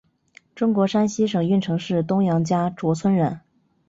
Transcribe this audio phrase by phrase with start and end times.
[0.55, 3.39] 中国山西省运城市东杨家卓村人。